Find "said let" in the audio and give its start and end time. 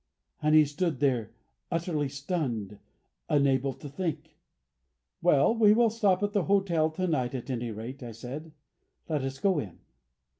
8.13-9.21